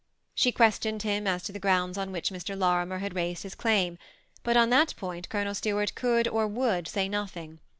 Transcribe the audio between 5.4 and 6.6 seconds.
Stuart could or